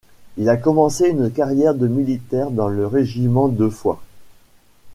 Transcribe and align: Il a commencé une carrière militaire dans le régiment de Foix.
Il 0.37 0.49
a 0.49 0.57
commencé 0.57 1.09
une 1.09 1.29
carrière 1.31 1.75
militaire 1.75 2.49
dans 2.49 2.69
le 2.69 2.87
régiment 2.87 3.49
de 3.49 3.69
Foix. 3.69 4.01